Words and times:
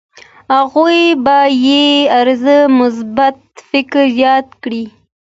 هغوی 0.55 1.01
به 1.23 1.37
يې 1.65 1.85
راز 2.27 2.45
مثبت 2.79 3.37
فکر 3.69 4.03
ياد 4.23 4.47
کړي. 4.63 4.83